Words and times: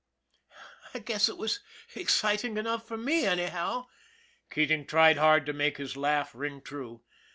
"I 0.95 0.97
guess 0.97 1.29
it 1.29 1.37
was 1.37 1.59
exciting 1.93 2.57
enough 2.57 2.87
for 2.87 2.97
me, 2.97 3.27
anyhow" 3.27 3.85
Keating 4.51 4.87
tried 4.87 5.17
hard 5.17 5.45
to 5.45 5.53
make 5.53 5.77
his 5.77 5.95
laugh 5.95 6.33
ring 6.33 6.59
true. 6.61 7.03